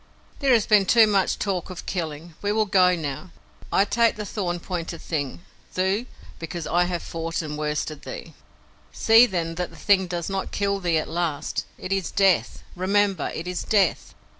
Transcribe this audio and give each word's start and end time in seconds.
"There 0.39 0.53
has 0.53 0.65
been 0.65 0.87
too 0.87 1.05
much 1.05 1.37
talk 1.37 1.69
of 1.69 1.85
killing. 1.85 2.33
We 2.41 2.51
will 2.51 2.65
go 2.65 2.95
now. 2.95 3.29
I 3.71 3.85
take 3.85 4.15
the 4.15 4.25
thorn 4.25 4.59
pointed 4.59 4.99
thing, 4.99 5.41
Thuu, 5.75 6.07
because 6.39 6.65
I 6.65 6.85
have 6.85 7.03
fought 7.03 7.43
and 7.43 7.55
worsted 7.55 8.01
thee." 8.01 8.33
"See, 8.91 9.27
then, 9.27 9.53
that 9.61 9.69
the 9.69 9.75
thing 9.77 10.07
does 10.07 10.27
not 10.27 10.49
kill 10.51 10.79
thee 10.79 10.97
at 10.97 11.07
last. 11.07 11.65
It 11.77 11.93
is 11.93 12.09
Death! 12.09 12.63
Remember, 12.75 13.27
it 13.35 13.47
is 13.47 13.63
Death! 13.63 14.15